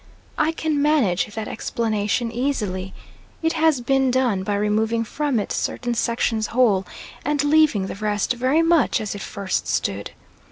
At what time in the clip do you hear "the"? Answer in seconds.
7.85-7.93